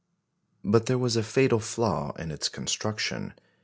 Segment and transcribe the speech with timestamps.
[0.63, 3.35] But there was a fatal flaw in its construction.